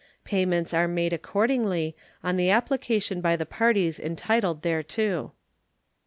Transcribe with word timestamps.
Payments 0.23 0.73
are 0.73 0.87
made 0.87 1.13
accordingly, 1.13 1.95
on 2.23 2.35
the 2.35 2.49
application 2.49 3.21
by 3.21 3.35
the 3.35 3.45
parties 3.45 3.99
entitled 3.99 4.63
thereto. 4.63 5.31